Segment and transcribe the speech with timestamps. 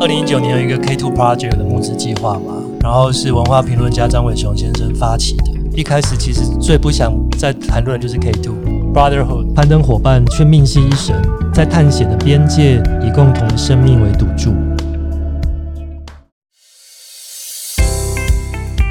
[0.00, 5.44] 二零一九年有一个 K Two Project 的募资计划嘛，然后是文化评论家张伟雄先生发起的。
[5.76, 8.54] 一开始其实最不想再谈论的就是 K Two
[8.92, 11.14] Brotherhood，攀登伙伴却命系一绳，
[11.52, 14.52] 在探险的边界以共同的生命为赌注。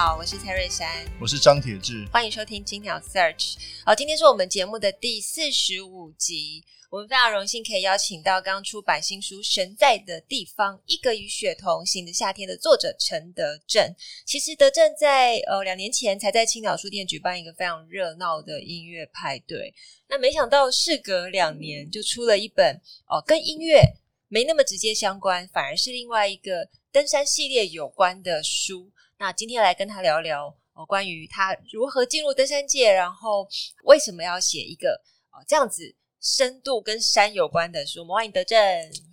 [0.00, 3.56] 好，我是蔡瑞山，我是张铁志，欢迎收听青鸟 Search。
[3.84, 13.92] 好，今天是我们节目的第四十五集，我们非常荣幸可以邀请到刚出版新书《神在的地方：一个与雪同行的夏天》的作者陈德正。
[14.24, 19.74] 其实德正在呃两年前才在青鸟书店举办一个非常热闹的音乐派对，
[20.08, 23.82] 那没想到事隔两年就出了一本哦、呃，跟音乐
[24.28, 28.92] 没那么直接相关，反而是另外一个登山系列有关的书。
[29.20, 33.48] 那今天来跟他聊聊哦，关于他如何进入登山界，然后
[33.82, 35.02] 为什么要写一个
[35.32, 38.02] 哦这样子深度跟山有关的书。
[38.02, 38.56] 我们欢迎德正。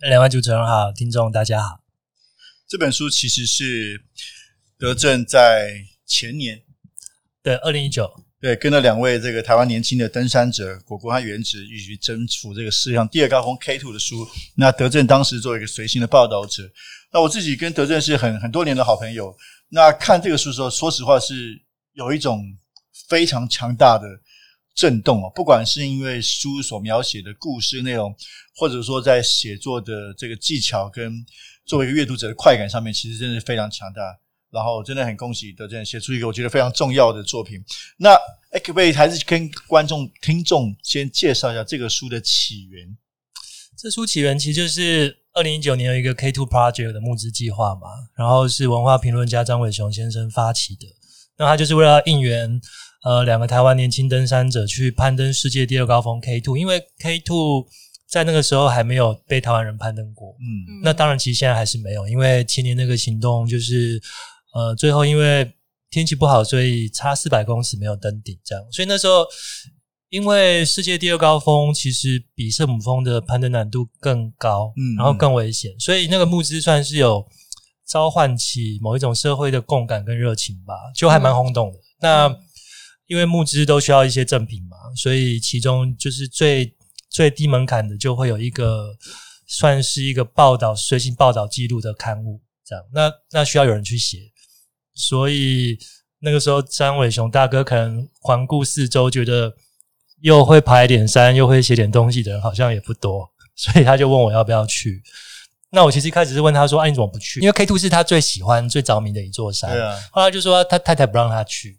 [0.02, 1.80] 两位主持人好，听众大家好。
[2.68, 4.04] 这本书其实是
[4.78, 5.72] 德正在
[6.06, 6.62] 前年，
[7.42, 14.28] 对，二零一九，对，跟了两位这个台湾年轻的登山者果果和原子一起去征服这个世界上第二高峰 K Two 的书。
[14.56, 16.62] 那德正当时作为一个随行的报道者，
[17.12, 19.34] 那我自己跟德正是很很多年的好朋友。
[19.70, 21.58] 那看这个书的时候，说实话是
[21.94, 22.44] 有一种
[23.08, 24.06] 非常强大的
[24.74, 25.32] 震动哦。
[25.34, 28.14] 不管是因为书所描写的故事内容，
[28.54, 31.24] 或者说在写作的这个技巧跟
[31.64, 34.02] 作为一个阅读者的快感上面，其实真的是非常强大。
[34.56, 37.62] 然后真的很恭喜德正写出一个我觉得非常重要的作品。
[37.98, 38.14] 那
[38.50, 42.96] 哎，可不可以还是跟观众、听众先介绍一下这个书的起源？
[43.76, 45.18] 这书起源其实就是。
[45.36, 50.86] 二零一九年有一个 K Two Project 的募资计划嘛，然后是文化评论家张伟雄先生发起的。
[51.36, 52.58] 那他就是为了应援
[53.04, 57.66] 呃两个台湾年轻登山者去攀登世界第二高峰 K Two，因为 K Two
[58.08, 60.34] 在那个时候还没有被台湾人攀登过。
[60.40, 64.00] 嗯，那当然其实现在还是没有，因为前年那个行动就是
[64.56, 65.52] 呃最后因为
[65.90, 68.64] 天气不好，所以差四百公尺没有登顶这样。
[68.72, 69.26] 所以那时候。
[70.08, 77.26] 因为世界第二高峰其实比圣母峰的攀登难度更高，嗯，然后更危险，所以那个募资算是有
[77.84, 81.78] 召唤起某一种社会的共感跟热情吧，就还蛮轰动的。
[81.78, 82.38] 嗯、那
[83.08, 86.72] 因为募资都需要一些赠品嘛，所以其中就是最
[87.10, 88.96] 最低门槛的就会有一个
[89.48, 94.18] 算是一个报道随行报道记录的刊物，这样，那那需要有人去写，
[94.96, 95.78] 所以
[96.18, 99.54] 那个时候张伟雄大哥可能环顾四周，觉得。
[100.22, 105.02] 又会爬一点山，又会写点东西的人好像也不多，所以他就问我要不要去。
[105.70, 109.70] 那我其实一开始是问他说：“啊，你怎么不去？”因为 K Two 是他最喜欢、最着迷的一座山。
[109.70, 109.94] 对啊。
[110.10, 111.78] 后来就说他太太不让他去，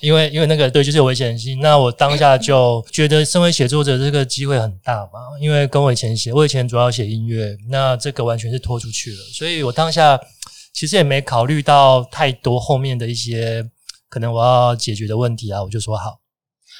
[0.00, 1.60] 因为因为那个对就是有危险性。
[1.60, 5.38] 那我当下就 觉得，身为写作者，这个机会很大嘛。
[5.40, 9.18] 因为跟我以前写，我以前主要写音乐，那这个完全是拖出去了。
[9.32, 10.20] 所以我当下
[10.78, 13.68] 其实也没考虑到太多后面的一些
[14.08, 16.20] 可能我要解决的问题啊，我就说好。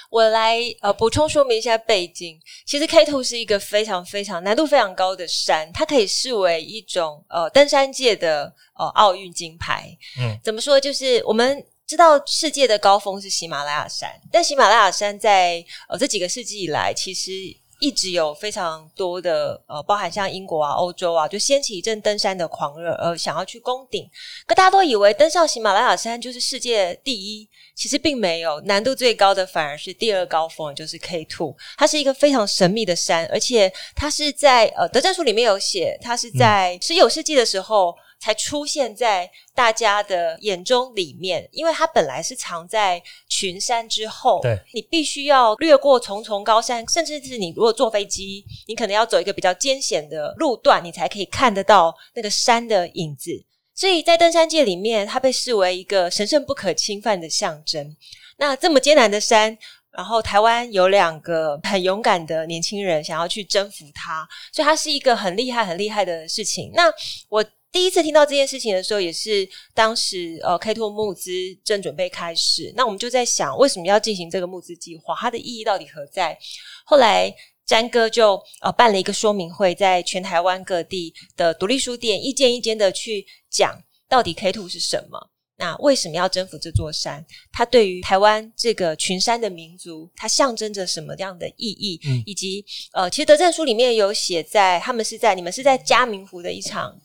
[0.08, 2.38] 我来呃补充说明一下背景。
[2.64, 9.90] 其实 K two 是一个非常非常难度非常高的山，它可以视为一种呃登山界的呃奥运金牌。
[10.20, 10.78] 嗯，怎么说？
[10.78, 17.32] 就是我们知道世界的高峰是喜马拉雅山，但喜马拉雅山在呃这几个世纪以来，其实。
[17.78, 24.08] 一直有非常多的呃，包含像英国啊、欧洲啊，就掀起一阵登山的狂热，呃，想要去攻顶。
[24.46, 31.56] 可大家都以为登上喜马拉雅山就是世界第一，其实并没有，难度最高的反而是第二高峰，就是 K Two。
[31.76, 37.94] 它是一个非常神秘的山，而且它是在呃德正书里面有写，它是在十九世纪的时候。
[38.20, 44.40] 才出现在大家的眼中里面，因为它本来是藏在群山之后。
[44.42, 53.30] 对，你必须要掠过重重高山，甚至是你如果坐飞机，你可能要走一个比较艰险的路段，你才可以看得到那个山的影子。
[53.74, 57.96] 所以在登山界里面，它被视为一个神圣不可侵犯的象征。
[58.36, 59.56] 那这么艰难的山，
[59.92, 66.72] 然后台湾有两个很勇敢的年轻人想要去征服它，所以它是一个很厉害、很厉害的事情。
[66.74, 66.92] 那
[67.28, 67.44] 我。
[67.70, 71.30] 第一次听到这件事情的时候，也是当时呃 K2 募资
[71.62, 75.14] 正准备开始，那我们就在想，为什么要进行这个募资计划？
[75.14, 76.38] 它的意义到底何在？
[76.86, 77.34] 后来
[77.66, 83.78] 詹哥就呃办了一个说明会，在全台湾各地的独立书店一间一间的去讲
[84.08, 85.30] 到底 K Two 是什么。
[85.60, 87.26] 那为什么要征服这座山？
[87.52, 92.00] 它对于台湾这个群山的民族，它象征着什么样的意义？
[92.06, 96.96] 嗯、以及呃，其实德正书里面有写在，他们是在你们是在嘉明湖的一场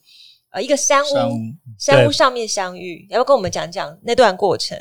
[0.54, 1.40] 呃一个山屋山屋，
[1.78, 4.78] 山屋上面相遇，要不要跟我们讲讲那段过程？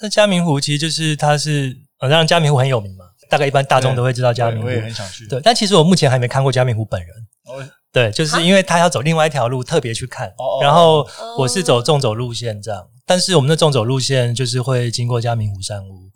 [0.00, 5.26] 那嘉明湖其实就是它是呃，当然嘉明湖很有名嘛，大概一般大众都会知道嘉明湖，我也很想去。
[5.28, 7.10] 对，但其实我目前还没看过嘉明湖本人。
[7.46, 10.28] 哦对，就是因为他要走另外一条路，特别去看。
[10.36, 11.06] 哦、然后
[11.38, 16.10] 我是走纵走路线这样，但是我们的纵走路线就是会经过嘉明湖山屋。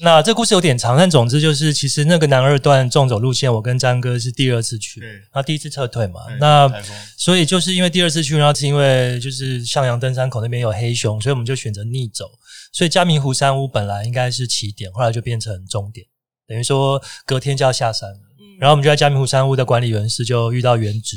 [0.00, 6.20] 那这故事有点长，但总之就是，其实那个南二段纵走路线，我跟詹哥是第二次去，然后第一次撤退嘛。
[6.38, 6.70] 那
[7.16, 12.30] 所以就是因为第二次去，然后是因为就是向阳登山口那边有黑熊，所以我们就选择逆走。
[12.72, 16.06] 所以嘉明湖山屋本来应该是起点，后来就变成终点，
[16.46, 18.18] 等于说隔天就要下山了。
[18.60, 21.16] 然后我们就在嘉明湖山屋的管理员室就遇到原职，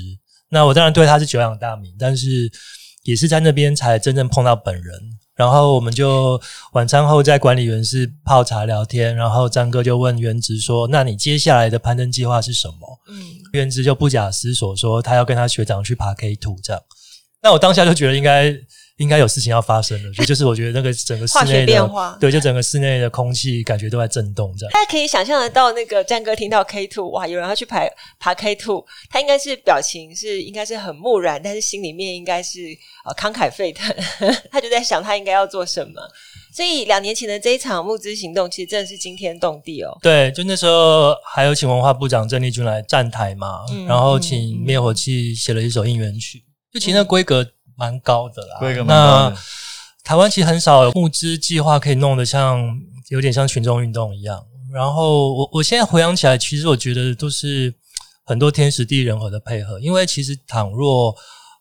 [0.50, 2.50] 那我当然对他是久仰大名，但是
[3.04, 4.94] 也是在那边才真正碰到本人。
[5.36, 6.40] 然后我们就
[6.74, 13.24] 晚餐后在管理员室泡茶聊天，然后张哥就问元植说：“那你接下来的攀登计划是什么？”嗯，
[13.54, 16.81] 元植就不假思索说：“他要跟他学长去爬 K Two 这样。”
[17.42, 18.54] 那我当下就觉得应该。
[19.00, 24.74] 应该有事情要发生了，就就是我觉得那个整个室内的对，就整个室内的空气感觉都在震动，这样。
[24.74, 27.81] 大家可以想象得到，那个战哥听到 K two，哇，有人要去爬
[28.19, 32.60] 爬 K two，他应该是表情是应该是很木然，但是心里面应该是
[33.06, 33.96] 呃慷慨沸腾，
[34.51, 35.94] 他就在想他应该要做什么。
[36.54, 39.98] 所以两年前的这一场募资行动，其实真的是惊天动地哦。
[40.01, 46.44] 对，就那时候还有请文化部长郑丽君来站台嘛，嗯、然后请灭火器写了一首应援曲，嗯、
[46.74, 47.48] 就其实那规格。
[47.80, 49.34] 蛮高的啦，的那
[50.04, 52.78] 台湾其实很少有募资计划可以弄得像
[53.08, 54.46] 有点像群众运动一样。
[54.74, 57.74] 然后我我现在回想起来，其实我觉得都是
[58.26, 59.80] 很多天时地利人和的配合。
[59.80, 61.16] 因为其实倘若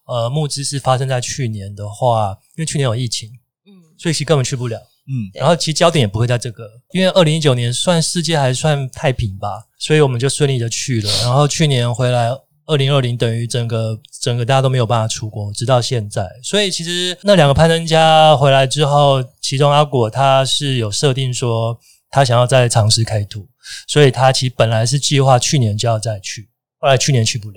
[0.07, 3.31] 呃募资是发生在去年的话，因为去年有疫情，
[3.65, 5.31] 嗯，所以其实根本去不了，嗯。
[5.35, 11.11] 然后其实焦点也不会在这个，因为二零一九年算世界还算太平吧，所以我们就顺利的去了。
[11.23, 12.31] 然后去年回来。
[12.69, 16.29] 二零二零等于整个整个大家都没有办法出国，直到现在。
[16.43, 21.81] 所以其实那两个攀登家回来之后，其中阿果他是有设定说
[22.11, 23.43] 他想要再尝试开拓
[23.87, 27.57] 所以他其实本来是计划去年就要再去，后来去年去不了。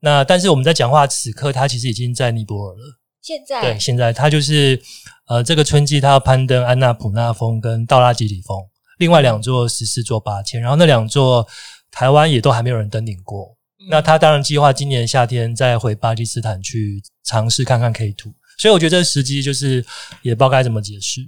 [0.00, 2.98] 那但是我们在讲话此刻，他其实已经在尼泊尔了。
[3.22, 4.82] 现在对，现在他就是
[5.28, 8.58] 呃这个春季他要攀登安娜普纳峰跟道拉吉里峰，
[8.98, 11.46] 另外两座十四座八千，然后那两座
[11.92, 13.56] 台湾也都还没有人登顶过。
[13.88, 19.84] 那他当然计划今年夏天再回巴基斯坦去尝试看看 K2，所以我觉得这个时机就是
[20.22, 21.20] 也不知道该怎么解释。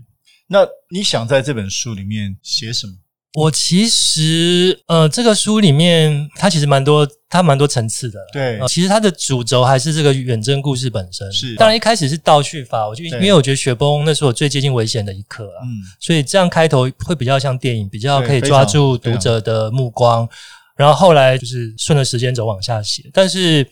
[0.47, 2.93] 那你想在这本书里面写什么？
[3.35, 8.21] 我其实呃，这个书里面它其实蛮多，它蛮多层次的。
[8.33, 11.33] 对、呃，其实它的主轴还是这个远征故事本身。
[11.33, 20.29] 是，当然一开始是倒叙法，我就因为我觉得雪崩那是我最接近危险的一刻啊，嗯，所以这样开头会比较像电影，比较可以抓住读者的目光。
[20.77, 23.65] 然后后来就是顺着时间轴往下写，但是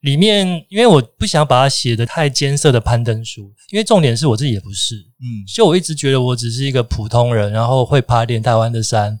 [0.00, 9.18] 里面因为我不想把它写得太艰涩的攀登书，因为重点是我自己也不是，嗯，所以我一直觉得我只是一个普通人，然后会爬点台湾的山，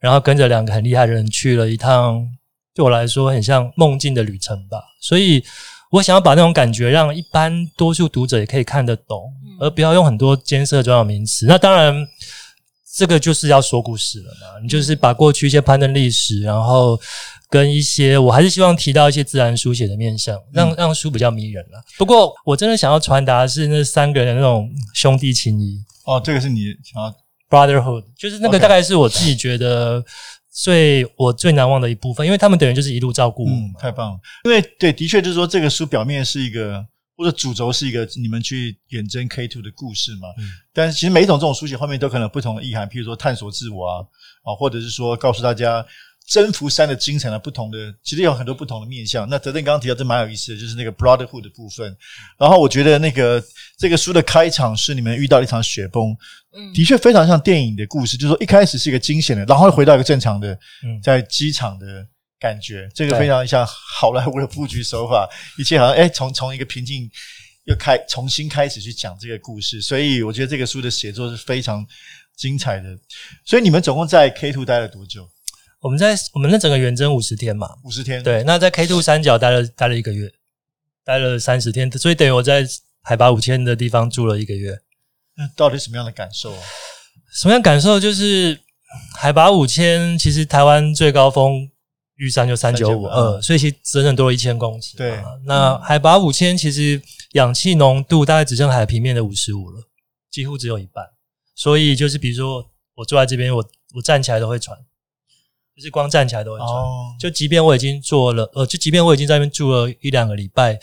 [0.00, 2.26] 然后跟着两个很厉害的人去了一趟，
[2.74, 4.78] 对我来说很像梦境的旅程吧。
[5.02, 5.44] 所以
[5.90, 9.30] 我想要把那种感觉让一般多数读者也可以看得懂，
[9.60, 11.44] 而不要用很多艰涩的专有名词。
[11.44, 11.94] 那当然。
[12.96, 16.96] 这个就是要说故事了嘛，你就是把过去一些攀登历史，然后
[17.48, 21.82] 跟一些，我还是希望提到一些自然书写的面向，让让书比较迷人了。
[21.98, 25.82] 不过我真的想要传达的是那三个人的那种兄弟情谊。
[26.04, 27.12] 哦，这个是你想要
[27.50, 30.04] brotherhood，就是那个大概是我自己觉得
[30.52, 33.50] 最我最难忘的一部分，因为他们等于就是一路照顾我。
[33.50, 34.20] 嗯，太棒了。
[34.44, 36.86] 因为对，的确就是说这个书表面是一个。
[37.16, 40.28] 或者主轴是一个你们去远征 K two 的故事嘛？
[40.38, 44.00] 嗯，但是其实每一种这种书写后面都可能有不同的意涵，譬如说探索自我啊，
[44.42, 45.84] 啊，或者是说告诉大家
[46.26, 49.28] 征服山的精彩的不同的，其实有很多不同的面向。
[49.28, 51.96] 那德正刚刚提到这蛮有意思的，就是那个 brotherhood 的部分。
[52.38, 53.40] 然后我觉得那个
[53.78, 56.16] 这个书的开场是你们遇到一场雪崩，
[56.56, 60.58] 嗯，的确非常像电影的故事，就是说一开始是一个惊险的，然后回到一个正常的，
[61.02, 62.06] 在机场的。
[62.40, 67.10] 感觉这个非常像好莱坞的布局手法，一切好像哎，从从一个平静
[67.64, 71.86] 又开重新开始去讲这个故事，所以我觉得这个书的写作是非常
[72.36, 72.88] 精彩的。
[73.46, 75.26] 所以你们总共在 K Two 待了多久？
[75.80, 78.22] 我们在我们那整个远征五十天嘛，五十天。
[78.22, 80.30] 对，那在 K Two 三角待了待了一个月，
[81.04, 82.66] 待了三十天，所以等于我在
[83.02, 84.78] 海拔五千的地方住了一个月。
[85.36, 86.62] 那到底什么样的感受啊？
[87.32, 87.98] 什么样感受？
[87.98, 88.60] 就是
[89.16, 91.70] 海拔五千，其实台湾最高峰。
[92.16, 94.96] 玉山就三九五二，所以其实整整多了一千公尺。
[94.96, 97.02] 对，那海拔五千，其实
[97.32, 99.82] 氧气浓度大概只剩海平面的五十五了，
[100.30, 101.04] 几乎只有一半。
[101.56, 103.64] 所以就是比如说我坐在这边，我
[103.96, 104.78] 我站起来都会喘，
[105.74, 106.68] 就是光站起来都会喘。
[106.68, 110.78] 哦、就即便我已经做了，呃，就即便我已经在那边住了一两个礼拜，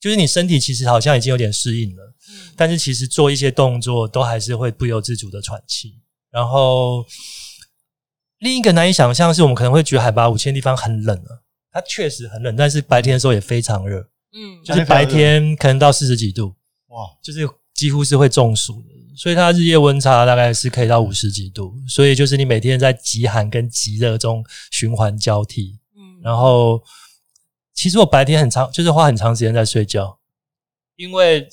[0.00, 5.98] 就是你身体其实好像已经有点适应了，嗯、但是其实做一些动作都还是会不由自主的喘气，
[6.30, 7.04] 然后。
[8.38, 11.42] 另一个难以想象是我们可能会觉得海拔五千地方很冷啊，
[11.72, 14.00] 它确实很冷，但是白天的时候也非常热，
[14.32, 16.54] 嗯，就是白天可能到四十几度，
[16.88, 26.82] 哇，就是几乎是会中暑的，所以它日夜温差大概是可以到五十几度，所以就是你每天在极寒跟极热中循环交替，嗯，然后
[27.74, 30.18] 其实我白天很长，就是花很长时间在睡觉，
[30.96, 31.48] 因为。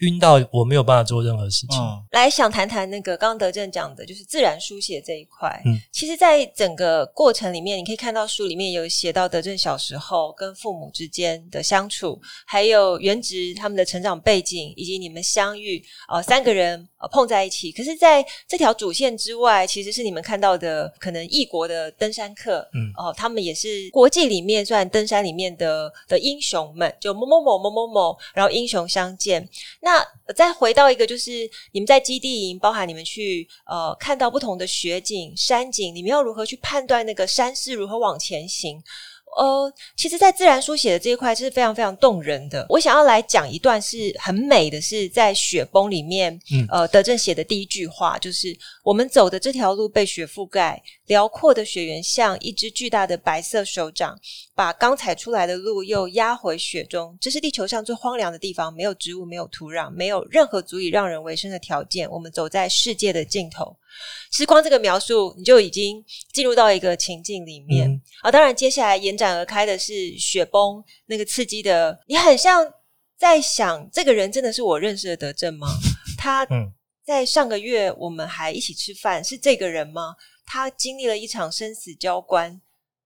[0.00, 1.78] 晕到我没有办法做任何事情。
[1.78, 5.60] 嗯、来，想谈谈那个刚刚德正讲的，就是自然书写这一块。
[5.64, 17.72] 嗯，其实，在整个过程里面，你可以看到书里面有写到德正小时候跟父母之间的相处，还有原植他们的成长背景，以及你们相遇，呃，三个人呃碰在一起。
[17.72, 29.48] 可是，在这条主线之外，其实是你们看到的可能异国的登山客，嗯，哦、呃，他们也是国际里面算登山里面的的英雄们，就某某某某某某，然后英雄相见。
[29.80, 30.04] 那
[30.34, 38.82] 再回到一个，就是你们在基地营，包含你们去呃看到不同的雪景、山景，你们要如何去判断那个山势如何往前行？
[39.36, 42.64] 呃，其实，在自然书写的这一块是非常非常动人的。
[42.68, 54.16] 我想要来讲一段是很美的，是在雪崩里面，嗯，呃，德正写的第一句话就是：我们走的这条路被雪覆盖，辽阔的雪原像一只巨大的白色手掌，
[54.54, 57.18] 把刚踩出来的路又压回雪中。
[57.20, 62.08] 这是地球上最荒凉的地方，没有植物，没有土壤，没有任何足以让人为生的条件。
[62.10, 63.76] 我们走在世界的尽头。
[64.30, 67.88] 其实光这个描述，你就已经进入到一个情境里面。
[67.88, 72.72] 嗯、啊，当然，接下来延展而开的是雪崩那个刺激的，你很像
[73.16, 75.68] 在想，这个人真的是我认识的德正吗？
[76.16, 76.46] 他
[77.04, 80.16] 在上个月我们还一起吃饭，是这个人吗？
[80.46, 82.60] 他经历了一场生死交关，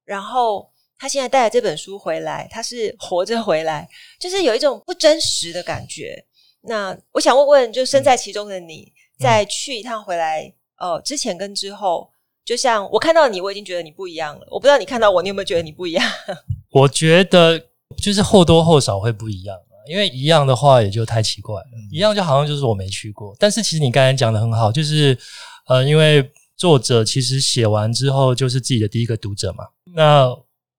[0.04, 3.88] 然后他现在带着这本书回来，他是活着回来，
[4.18, 6.24] 就是有一种不真实的感觉。
[6.62, 10.52] 那我想问问，就身在其中的你，在去一趟回来。
[10.78, 12.08] 哦，之前跟之后，
[12.44, 14.46] 就像我看到你，我已经觉得你不一样了。
[14.48, 16.08] 我不知道你看到我，你有没有觉得你不一样？
[16.70, 17.60] 我觉得
[18.00, 19.56] 就是或多或少会不一样，
[19.88, 21.66] 因为一样的话也就太奇怪了。
[21.74, 23.34] 嗯、一样就好像就是我没去过。
[23.40, 25.18] 但是其实你刚才讲的很好，就是
[25.66, 29.64] 呃，因为作者其实写完之后就是自己的第一个读者嘛。
[29.86, 30.28] 嗯、那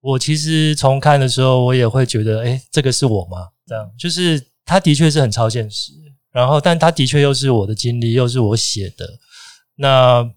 [0.01, 3.49] 我其实从看的时候，我也会觉得，诶，这个是我吗？
[3.67, 5.91] 这样就是他的确是很超现实，
[6.31, 9.07] 然后但他的确又是我的经历，又是我写的。
[9.75, 10.29] 那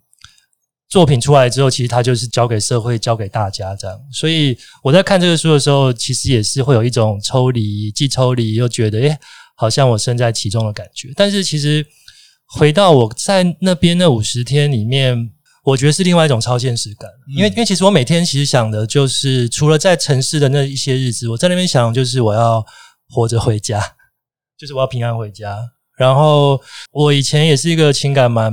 [0.88, 3.98] 作品出来之后，其实它就是交给社会、交给大家这样。
[4.12, 9.18] 所以我在看这个书的时候，其实也是会有一种抽离，既抽离又觉得，诶，
[9.56, 11.10] 好像我身在其中的感觉。
[11.16, 11.86] 但是其实
[12.44, 15.30] 回到我在那边那五十天里面，
[15.64, 17.10] 我觉得是另外一种超现实感。
[17.36, 22.64] 因为，因为其实我每天其实想的就是，除了在城市的那一些日子，我在那边想就是我要
[23.08, 23.80] 活着回家，
[24.58, 25.56] 就是我要平安回家。
[25.96, 28.52] 然后我以前也是一个情感蛮。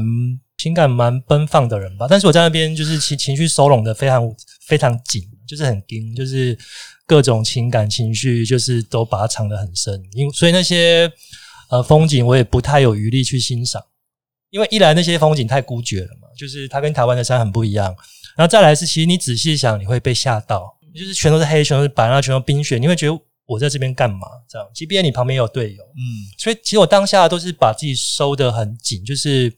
[0.59, 4.29] 情感蛮奔放的人吧，但是我在那边就是情情绪收拢的非常
[4.67, 6.59] 非常紧，就是很紧，就是
[7.07, 11.09] 各种情感情绪就是都把它藏得很深，因所以那些
[11.69, 13.81] 呃风景我也不太有余力去欣赏，
[14.49, 17.95] 因为一来那些风景太孤绝了嘛，就是它跟台湾的山很不一样，
[18.35, 24.27] 然后再来是其实你仔细想你会被吓到，就是全都是黑，全都是白，然后全都冰雪，你会觉得我在这边干嘛？
[24.49, 26.01] 这样，即便你旁边有队友，嗯，
[26.37, 29.53] 所以其实我当下都是把自己收得很紧，就是。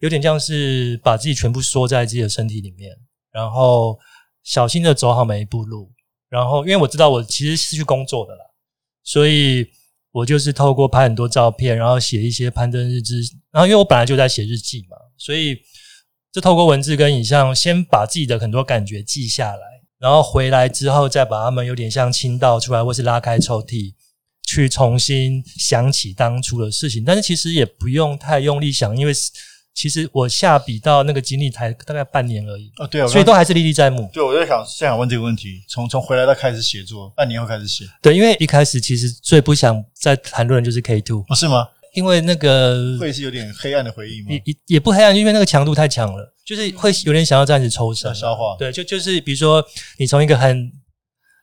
[0.00, 2.94] 有点像是把自己全部缩在自己的身体里面，
[3.32, 3.98] 然后
[4.42, 5.90] 小心的走好每一步路。
[6.28, 8.44] 然后，因为我知道我其实是去工作的啦，
[9.02, 9.66] 所以
[10.14, 13.20] 我就是透过拍很多照片，然后写一些攀登日志。
[13.50, 15.58] 然后，因为我本来就在写日记嘛，所以
[16.32, 19.62] 就透过文字跟影像，先把自己的很多感觉记下来，
[19.98, 23.92] 然后回来之后再把它们有点像倾倒出来，或是拉开抽屉，
[24.46, 27.04] 去重新想起当初的事情。
[27.04, 29.12] 但是其实也不用太用力想，因为。
[29.74, 34.08] 其实我下笔到那个经历才大概半年而已啊，对啊，所以都还是历历在目。
[34.12, 37.84] 对，我就想，现在想问这个问题，从从回来到开始写作，半年后开始写。
[38.00, 41.66] 对，因为一开始其实最不想再谈论的就是 K two，哦，是吗？
[41.92, 44.28] 因为那个会是有点黑暗的回忆吗？
[44.30, 48.56] 也也也不黑暗，因为那个强度太强了，就是会有点想要暂时抽身消化。
[48.56, 49.64] 对，就就是比如说
[49.98, 50.70] 你从一个很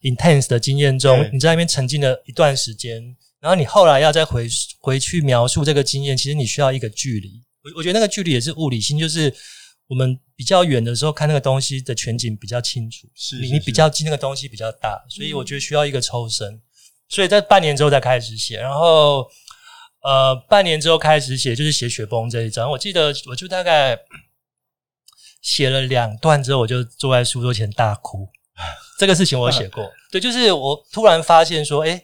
[0.04, 3.02] intense 的经验中，你在那边沉浸了一段时间，
[3.42, 4.48] 然后你后来要再回
[4.80, 7.42] 回去描述这个经验，其实你需要一个距离。
[7.64, 9.34] 我我觉得那个距离也是物理性，就是
[9.88, 16.48] 我们比较远的时候看那个东西的全景比较清楚，是你你比较近那个东西比较大，所以我觉得需要一个抽身。
[16.48, 16.62] 嗯、
[17.10, 19.28] 所以在半年之后才开始写，然后
[20.04, 22.72] 呃，半年之后开始写就是写雪崩这一章。
[22.72, 23.98] 我记得我就大概
[25.42, 28.28] 写了两段之后，我就坐在书桌前大哭。
[29.00, 32.04] 这个事情我写过，对，就是我突然发现说，哎，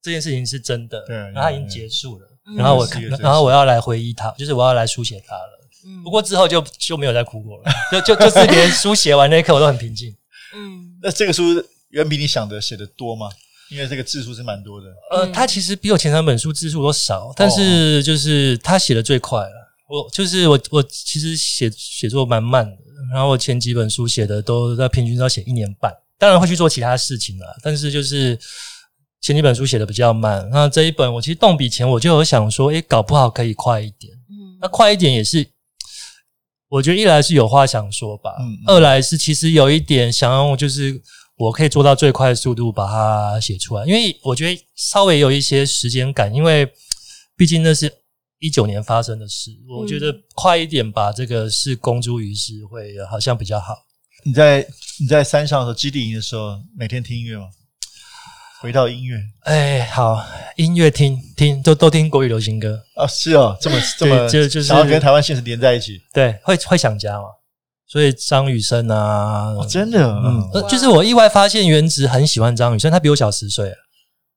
[0.00, 2.88] 这件事情是真的，然后它已经结束了，然后我
[3.20, 5.58] 然后我要来回忆它，就是我要来书写它了。
[6.04, 10.14] 不过之后就就没有再哭过了，就就就是连书写完那一刻我都很平静。
[10.54, 11.42] 嗯，那这个书
[11.90, 13.28] 远比你想的写的多吗？
[13.70, 14.86] 因为这个字数是蛮多的。
[15.10, 19.68] 呃，他其实比我前三本书字数都少，但是就是他写的最快了。
[19.88, 22.76] 我就是我我其实写写作蛮慢的，
[23.12, 28.38] 然后我前几本书写的都在平均都要写一年半，当然会去做其他事情了，但是就是
[29.20, 30.48] 前几本书写的比较慢。
[30.50, 34.12] 那这一本我其实动笔前我就有想说，诶，搞不好可以快一点。
[34.30, 35.46] 嗯，那快一点也是。
[36.70, 41.00] 我觉得一来是有话想说吧，嗯嗯、二来是其实有一点想用，就是
[41.36, 46.70] 我可以做到最快的速度把它写出来，因为我觉得稍微有一些时间感，因为
[47.38, 47.90] 毕竟那是
[48.38, 53.74] 一九年发生的事，我觉得快一点把这个事公诸于世会好像比较好。
[54.26, 54.66] 你在
[55.00, 57.46] 你在山上的时候，基地营的时候，每天听音乐吗？
[58.60, 60.20] 回到音乐，哎，好，
[60.56, 62.82] 音乐听听都都听国语流行歌。
[62.96, 67.28] 啊，是哦，这么这么就就是然后跟台湾现实连在一起，对，会会想家嘛，
[67.86, 73.72] 所以张雨生啊，哦、真的，嗯，就是我意外发现原子很喜欢张雨生，他比我小十岁，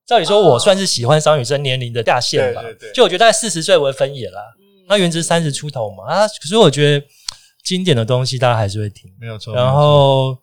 [0.06, 4.40] 照理说我算是喜欢张雨生年龄的下限吧，对对对，就我觉得大概四十岁为分野啦，
[4.88, 7.04] 那原子三十出头嘛，啊，可是我觉得
[7.64, 10.38] 经典的东西大家还是会听，没有错，然后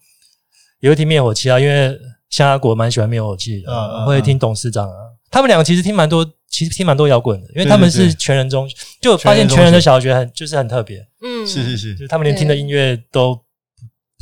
[0.82, 1.98] 也会听灭火器啊，因为。
[2.30, 4.96] 像阿国蛮喜欢灭火器的，嗯会听董事长啊，
[5.32, 8.70] 他们两个其实听蛮多，其实听蛮多摇滚的，因为他们是全人中，
[9.02, 13.40] 就发现全人的小学很就是很特别，嗯，是是是，就是他们连听的音乐都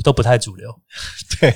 [0.04, 0.74] 都不太主流。
[1.40, 1.54] 对，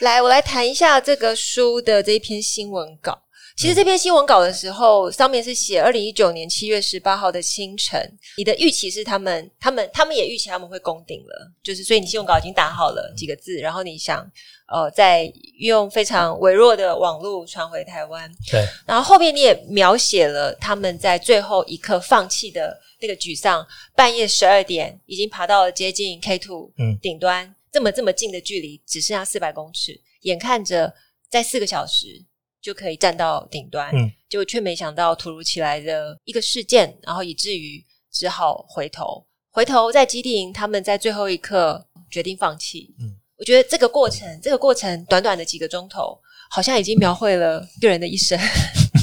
[0.00, 3.25] 来，我来谈一下这个书的这一篇新闻稿。
[3.56, 7.98] 其实这篇新闻稿的时候，上面是写二零一九年七月十八号的清晨。
[8.36, 14.30] 你的预期是他们，他们，他们也预期他们会攻顶了，就是所以你新闻稿已经打好了几个字，然后你想，
[14.68, 18.30] 呃，再用非常微弱的网络传回台湾。
[18.50, 18.62] 对。
[18.86, 30.92] 然后后面你也描写了他们在最后一刻放弃的那个沮丧，半夜十二点已经爬到了接近 K Two 顶端，嗯，这么这么近的距离，只剩下四百公尺，眼看着
[31.30, 32.22] 在四个小时。
[32.66, 39.24] 就可以站到顶端，嗯，就却没想到突如其来的一个事件，然后以至于只好回头。
[39.52, 42.92] 回头在基地营，他们在最后一刻决定放弃。
[42.98, 48.36] 嗯，我觉得这个过程，这个过程短短的几个钟头，好像已经描绘了一个人的一生。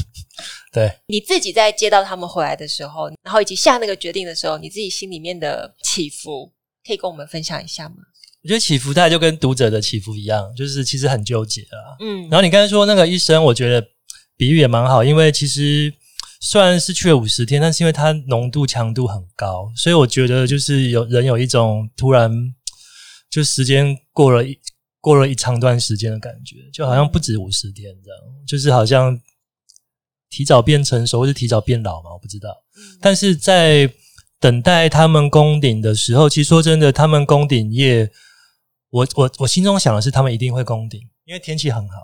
[0.73, 6.51] 对，你自己在接到他们回来的时候，然后以及下那个决定的时候，你自己心里面的起伏，
[6.85, 7.95] 可以跟我们分享一下吗？
[8.43, 11.95] 我觉得起伏大概就跟读者的起伏一样，就是其实很纠结啊。
[12.01, 13.87] 嗯，然后你刚才说那个医生，我觉得
[14.35, 15.93] 比喻也蛮好，因为其实
[16.41, 22.29] 虽然是去了五十天，但是因为它浓度强度很高，所以我觉得就是有人有一种突然
[23.29, 24.59] 就时间过了一
[24.99, 29.17] 过了一长段时间的感觉，就好像不止五十天这样，就是好像
[30.29, 32.49] 提早变成熟或是提早变老嘛，我不知道。
[32.99, 33.89] 但是在
[34.41, 38.11] 等待他们攻顶的时候，其实说真的，他们攻顶夜。
[38.93, 41.95] 我我我心中想的是，他们一定会攻顶，因为天气很好，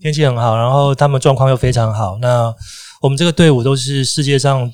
[0.00, 2.16] 天气很好，然后他们状况又非常好。
[2.18, 2.54] 那
[3.02, 4.72] 我们这个队伍都是世界上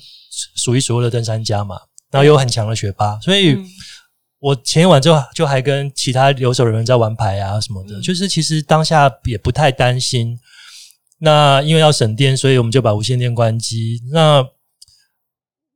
[0.57, 3.57] 数一数二的登山家嘛，然后有很强的学霸，所以
[4.41, 10.39] 我前一晚就就还跟其他留守人员在玩牌啊什么的，就是其实当下也不太担心。
[11.21, 14.03] 那因为要省电，所以我们就把无线电关机。
[14.13, 14.47] 那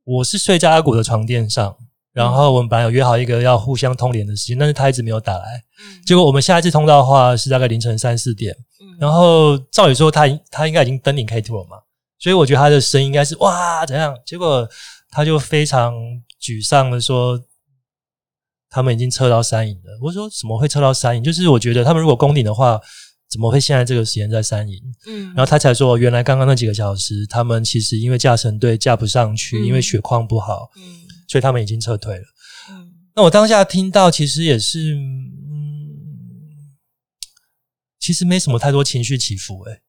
[0.04, 1.76] 我是睡在阿古的床垫上。
[2.18, 5.62] 然后我们本来有约好一个要互相通联的时间，但是他一直没有打来。
[5.80, 8.52] 嗯、结果我们下一次通道的话是大概凌晨三四点。
[8.80, 11.76] 嗯、然后照理说他他应该已经登顶 K2 了嘛，
[12.18, 14.12] 所以我觉得他的声音应该是哇怎样？
[14.26, 14.68] 结果
[15.10, 15.94] 他就非常
[16.42, 17.40] 沮丧的说，
[18.68, 19.98] 他们已经测到山营了。
[20.02, 21.22] 我说怎么会测到山营？
[21.22, 22.80] 就是我觉得他们如果攻顶的话，
[23.30, 24.80] 怎么会现在这个时间在山营？
[25.06, 30.70] 嗯，然后他才说，原来刚刚那几个小时，他们其实因为驾乘队驾不上去，嗯、因为雪况不好。
[30.76, 31.07] 嗯。
[31.28, 32.24] 所以他们已经撤退了。
[32.70, 36.74] 嗯，那我当下听到，其实也是，嗯，
[38.00, 39.80] 其实没什么太多情绪起伏，诶，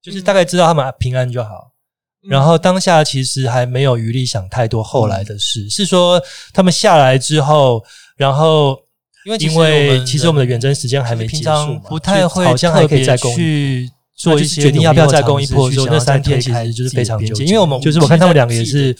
[0.00, 1.74] 就是大概知道他们平安就好。
[2.22, 7.84] 嗯、然后当下其实还没有余力想太多后来的事，嗯、是说他们下来之后，
[8.16, 8.78] 然后
[9.26, 18.94] 因为因为其实我们的远征时间还没结束嘛，不太会好像还可以再去做一些决定要不要再攻一波的时候，那三天其实就是非常纠结，因为我们就是我看他们两个也是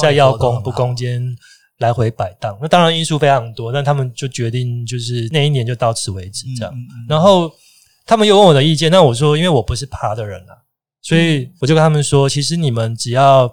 [0.00, 1.22] 在要攻不攻坚
[1.78, 2.56] 来回摆荡。
[2.60, 6.72] 那当然因素非常多，但他们就决定就是那一年就到此为止这样。
[6.74, 7.50] 嗯嗯嗯、然后
[8.04, 10.52] 他们又问我的意见，那我说因为我不是爬的人啊，
[11.00, 13.50] 所以我就跟他们说，其实你们只要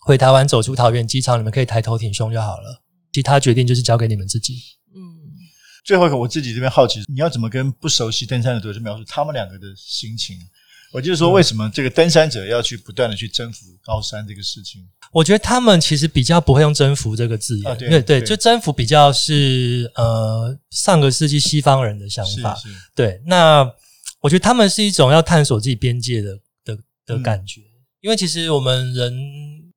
[0.00, 4.54] 回台湾走出桃园机场，你们可以抬头挺胸就好了，其他决定就是交给你们自己。
[5.82, 10.36] 嗯，最后一个我自己这边好奇，你要怎么跟不熟悉登山的读者描述他们两个的心情？
[10.92, 14.86] 我就是说，为什么这个登山者要去不断的去征服高山这个事情？
[15.10, 22.54] 我觉得他们其实比较不会用“征服”这个字眼，啊、对对，对，就征服比较是呃上个世纪西方人的想法。
[22.56, 23.66] 是是对，那
[24.20, 29.14] 我觉得他们是一种要探索自己边界的的的感觉，嗯、因为其实我们人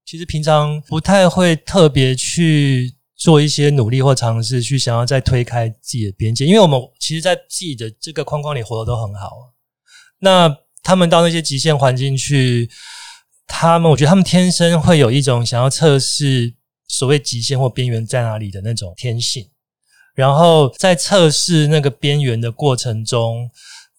[0.05, 9.53] 其实平常不太会特别去做一些努力或尝试，去想要再推开自己的边界，因为我们其实，在自己的这个框框里活得都很好。
[10.19, 12.69] 那他们到那些极限环境去，
[13.47, 16.53] 他们我觉得他们天生会有一种想要测试
[16.87, 19.49] 所谓极限或边缘在哪里的那种天性，
[20.13, 23.49] 然后在测试那个边缘的过程中，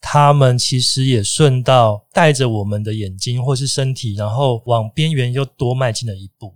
[0.01, 6.56] 他们其实也顺道带着我们的眼睛或是身体，然后往边缘又多迈进了一步。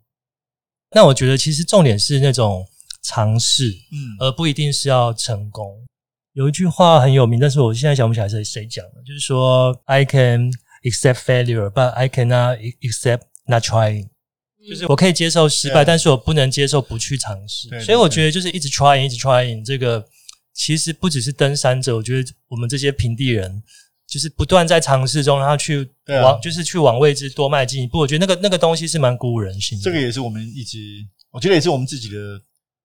[0.95, 2.67] 那我觉得其实重点是那种
[3.03, 5.87] 尝试，嗯，而不一定是要成功。
[6.33, 10.51] 有一句话很有名，但是我现在想不起来是谁讲的，就是说 "I can
[10.85, 14.09] accept failure, but I cannot accept not trying"，
[14.69, 17.69] 就是我可以接受失败，但是我不能接受不去尝试。
[17.85, 20.07] 所以我觉得就是一直 trying，一直 trying，这个
[20.55, 23.63] 其实不只是登山者，我觉得我们这些平地人，
[24.11, 25.89] 就是不断在尝试中，然后去
[26.23, 27.99] 往，就是去往未知多迈进一步。
[27.99, 29.85] 我觉得那个那个东西是蛮鼓舞人心的。
[29.85, 30.79] 这个也是我们一直，
[31.31, 32.17] 我觉得也是我们自己的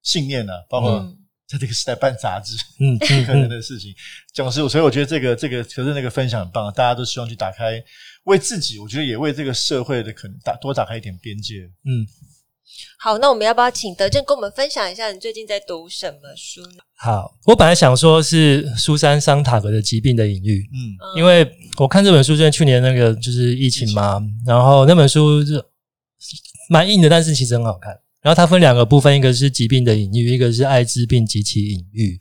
[0.03, 1.17] 信念啊，包括。
[1.47, 3.93] 在这个时代办杂志，嗯，不可能的事情，
[4.33, 7.79] 讲师，所以我觉得这个这个可是那个分享很棒，大家都希望去打开，
[8.23, 11.69] 为自己，我觉得也为这个社会的可能打多打开一点边界。
[11.85, 12.01] 嗯，
[12.99, 16.83] 好，那我们要不要请德正跟我们分享一下你最近在读什么书呢？
[16.97, 25.63] 好，我本来想说是苏珊桑塔格的疾病的隐喻，嗯，因为我看这本书，就是去年那个就是疫情嘛，情然后那本书是
[26.69, 27.97] 蛮硬的，但是其实很好看。
[28.21, 32.17] 然后它分两个部分，一个是疾病的隐喻，一个是艾滋病及其隐喻。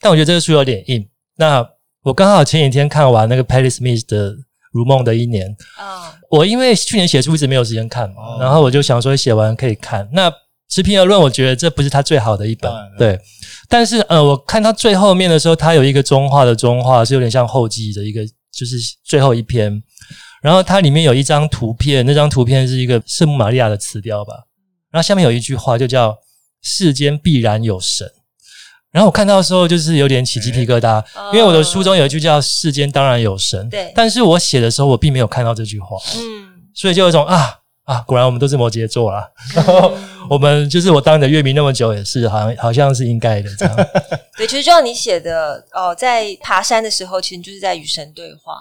[0.00, 1.04] 但我觉得这个书有点硬。
[1.36, 1.68] 那
[2.02, 4.32] 我刚好前几天看完那个 Patti Smith 的
[4.70, 5.48] 《如梦的一年》
[5.82, 10.08] 啊，我因为去年写书一直没有时间看嘛，然后我就想说写完可以看。
[10.12, 10.32] 那
[10.68, 13.20] 持平而论，我觉得这不是他最好的一本，对。
[13.68, 19.82] 但是呃，我看到最后面的时候，他有一个中画的中画，是有点像后记的一个，就是最后一篇。
[20.42, 24.32] 然后它里面有一张图片，那张图片是一个圣母玛利亚的瓷雕吧。
[24.90, 26.16] 然后下面有一句话，就叫
[26.62, 28.10] “世间必然有神”。
[28.92, 33.92] 然后我看到的时候，就是有点起鸡皮疙瘩，因为我的书中有一句叫“世间当然有神”，对。
[33.94, 36.48] 但是我写的时候，我并没有看到这句话，嗯。
[36.74, 39.28] 所以就有一种啊啊，果然我们都是摩羯座啦。
[39.54, 39.92] 然后
[40.28, 43.76] 我们就是我当你的乐迷那么久，也是好像好像是应该的这样。
[44.36, 48.54] 对，其实就像你写的哦，在爬山的时候，其实就是在与神对话。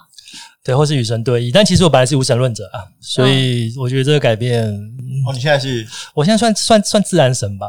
[0.63, 4.67] 对，或是与神对弈，但其实我本来是无神论者啊，所以我觉得这个改变，
[5.27, 7.67] 哦，你现在是，我现在算算算自然神吧，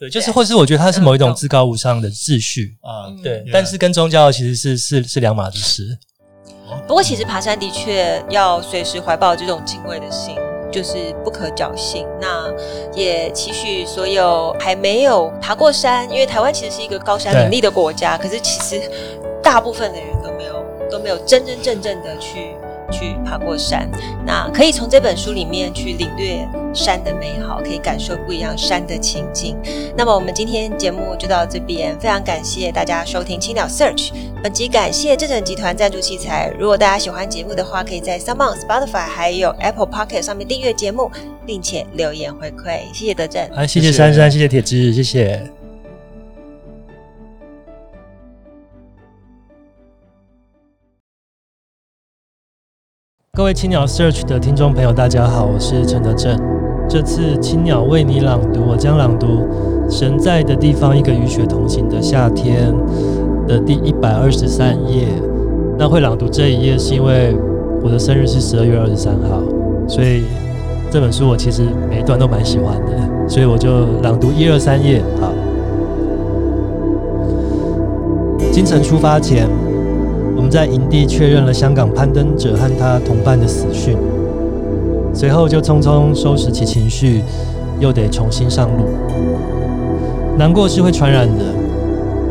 [0.00, 2.74] 对，就是或是我觉得它是某一种至高无上的秩序。
[2.80, 5.96] 啊，对，但是跟宗教其实是是是两码子事。
[6.88, 10.34] 不过，其实爬山的确要随时怀抱这种敬畏的心，
[10.72, 12.06] 就是不可侥幸。
[12.20, 12.50] 那
[12.94, 18.90] 也期许所有还没有爬过山，因为台湾其实是一个高山林立的国家，可是其实
[19.42, 20.50] 大部分的人都没有。
[20.90, 22.56] 都没有真真正正的去
[22.90, 23.88] 去爬过山，
[24.26, 29.56] 那可以从这本书里面去领略山的美好，可以感受不一样山的情景。
[29.96, 34.12] 那么我们今天节目就到这边，非常感谢大家收听青鸟 Search。
[34.42, 36.52] 本集感谢正成集团赞助器材。
[36.58, 41.10] 如果大家喜欢节目的话，可以在 SoundOn、Spotify 还有 Apple Podcast 上面订阅节目，
[41.44, 42.80] 并且留言回馈。
[42.92, 45.50] 谢谢德正，好，谢谢珊珊，谢谢铁枝，谢谢。
[53.32, 56.59] 各位青鸟 Search 的听众朋友，大家好，我是陈德正。
[56.90, 59.46] 这次青鸟为你朗读，我将朗读
[59.88, 62.74] 《神在的地方：一个与雪同行的夏天》
[63.46, 65.06] 的第一百二十三页。
[65.78, 67.36] 那会朗读这一页，是因为
[67.80, 69.40] 我的生日是十二月二十三号，
[69.86, 70.24] 所以
[70.90, 75.00] 这本书我其实每一段都蛮喜欢的，所以我就朗读一二三页。
[75.20, 75.32] 好，
[78.50, 79.48] 清晨出发前。
[80.34, 83.96] 我们在营地确认了香港攀登者和他同伴的死讯，
[85.12, 87.22] 随后就匆匆收拾起情绪，
[87.78, 88.84] 又得重新上路。
[90.38, 91.44] 难过是会传染的，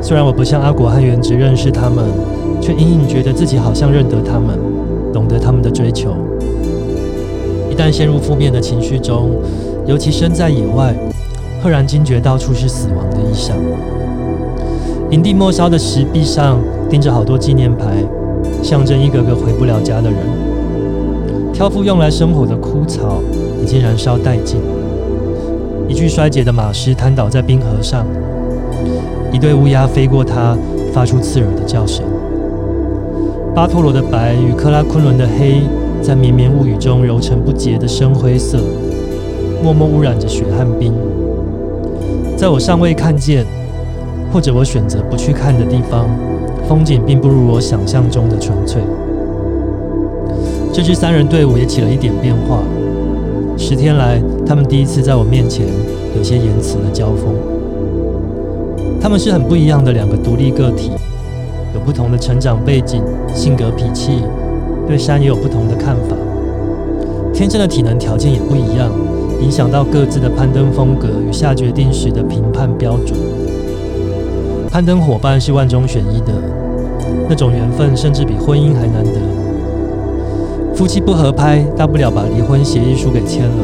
[0.01, 2.05] 虽然我不像阿果和原直认识他们，
[2.59, 4.57] 却隐隐觉得自己好像认得他们，
[5.13, 6.15] 懂得他们的追求。
[7.69, 9.31] 一旦陷入负面的情绪中，
[9.85, 10.95] 尤其身在野外，
[11.61, 13.55] 赫然惊觉到处是死亡的意象。
[15.11, 17.85] 营地末梢的石壁上钉着好多纪念牌，
[18.63, 20.48] 象征一个个回不了家的人。
[21.59, 23.21] 挑夫用来生火的枯草
[23.61, 24.61] 已经燃烧殆尽，
[25.89, 28.07] 一具衰竭的马尸瘫倒在冰河上，
[29.29, 30.57] 一对乌鸦飞过它，
[30.93, 32.05] 发出刺耳的叫声。
[33.53, 35.63] 巴托罗的白与克拉昆仑的黑，
[36.01, 38.57] 在绵绵雾雨中揉成不洁的深灰色，
[39.61, 40.93] 默默污染着雪和冰。
[42.37, 43.45] 在我尚未看见，
[44.31, 46.07] 或者我选择不去看的地方，
[46.69, 48.81] 风景并不如我想象中的纯粹。
[50.79, 52.63] 这支三人队伍也起了一点变化。
[53.57, 55.67] 十天来，他们第一次在我面前
[56.15, 57.35] 有些言辞的交锋。
[59.01, 60.91] 他们是很不一样的两个独立个体。
[61.73, 63.03] 有不同的成长背景、
[63.35, 64.23] 性格脾气，
[64.87, 66.15] 对山也有不同的看法。
[67.33, 68.89] 天生的体能条件也不一样，
[69.41, 73.19] 影响到各自的攀登风格与下决定时的评判标准。
[74.71, 76.31] 攀登伙伴是万中选一的，
[77.27, 79.38] 那种缘分甚至比婚姻还难得。
[80.79, 83.55] 夫妻不合拍，大不了把离婚协议书给签了。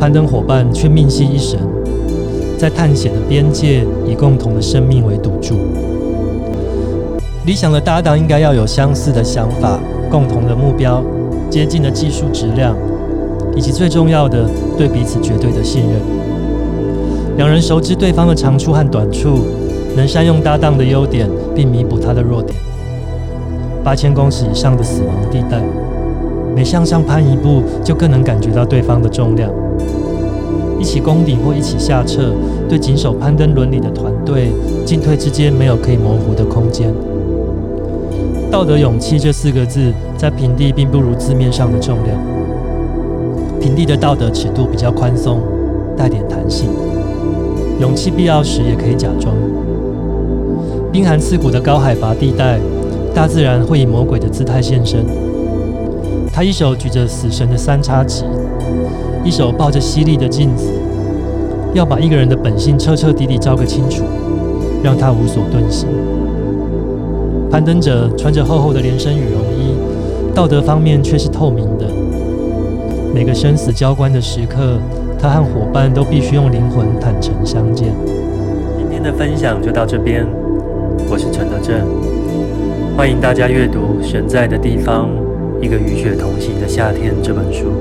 [0.00, 1.60] 攀登伙伴却命系一生，
[2.58, 5.54] 在探险的边界，以共同的生命为赌注。
[7.46, 9.78] 理想的搭档应该要有相似的想法、
[10.10, 11.04] 共同的目标、
[11.48, 12.76] 接近的技术质量，
[13.54, 14.44] 以及最重要的，
[14.76, 16.00] 对彼此绝对的信任。
[17.36, 19.46] 两人熟知对方的长处和短处，
[19.96, 22.58] 能善用搭档的优点，并弥补他的弱点。
[23.84, 25.60] 八千公尺以上的死亡地带，
[26.54, 29.50] 每向上攀一步，就更能感觉到对方的重量。
[30.78, 32.32] 一起攻顶或一起下撤，
[32.68, 34.52] 对谨守攀登伦理的团队，
[34.84, 36.92] 进退之间没有可以模糊的空间。
[38.50, 42.18] 道德勇气这四个字，在平地并不如字面上的重量。
[43.60, 45.40] 平地的道德尺度比较宽松，
[45.96, 46.68] 带点弹性。
[47.80, 49.34] 勇气必要时也可以假装。
[50.92, 52.58] 冰寒刺骨的高海拔地带，
[53.14, 55.06] 大自然会以魔鬼的姿态现身。
[56.34, 58.24] 他一手举着死神的三叉戟，
[59.22, 60.72] 一手抱着犀利的镜子，
[61.74, 64.02] 要把一个人的本性彻彻底底照个清楚，
[64.82, 65.86] 让他无所遁形。
[67.50, 69.76] 攀登者穿着厚厚的连身羽绒衣，
[70.34, 71.86] 道德方面却是透明的。
[73.14, 74.78] 每个生死交关的时刻，
[75.18, 77.88] 他和伙伴都必须用灵魂坦诚相见。
[78.78, 80.26] 今天的分享就到这边，
[81.10, 81.76] 我是陈德正，
[82.96, 85.10] 欢迎大家阅读《神在的地方：
[85.62, 87.72] 一个与雪同行的夏天》这本书。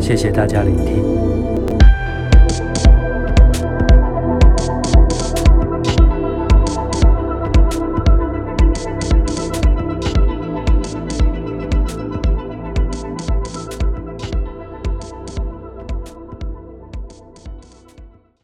[0.00, 1.55] 谢谢大家聆听。